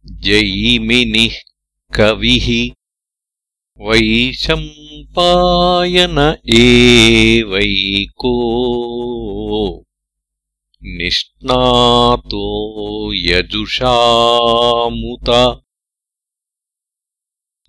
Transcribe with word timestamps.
जैमिनिः 0.05 1.35
कविः 1.95 2.47
वैशम्पायन 3.87 6.17
एवैको। 6.55 8.33
निष्णातो 10.83 12.47
यजुषामुत 13.13 15.29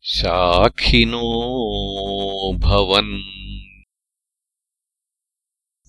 शाखिनो 0.03 1.27
भवन्। 2.57 3.21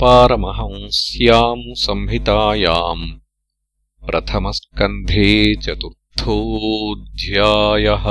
पारमहंस्याम् 0.00 1.74
संहितायाम् 1.74 3.10
प्रथमस्कन्धे 4.06 5.54
चतुर्थोऽध्यायः 6.18 8.06